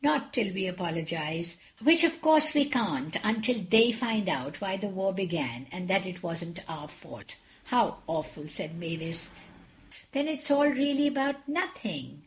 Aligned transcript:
"Not 0.00 0.32
till 0.32 0.50
we 0.54 0.66
apologize, 0.66 1.58
which, 1.82 2.04
of 2.04 2.22
course, 2.22 2.54
we 2.54 2.64
can't 2.64 3.14
until 3.22 3.60
they 3.68 3.92
find 3.92 4.30
out 4.30 4.58
why 4.58 4.78
the 4.78 4.86
war 4.86 5.12
began 5.12 5.66
and 5.70 5.88
that 5.88 6.06
it 6.06 6.22
wasn't 6.22 6.60
our 6.70 6.88
fault." 6.88 7.36
"How 7.64 7.98
awful!" 8.06 8.48
said 8.48 8.76
Mavis; 8.78 9.28
"then 10.12 10.26
it's 10.26 10.50
all 10.50 10.66
really 10.68 11.06
about 11.06 11.46
nothing." 11.46 12.22